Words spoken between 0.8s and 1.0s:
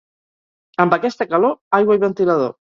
Amb